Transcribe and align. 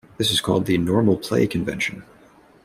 This 0.17 0.31
is 0.31 0.41
called 0.41 0.65
the 0.65 0.79
"normal 0.79 1.15
play" 1.15 1.45
convention. 1.45 2.01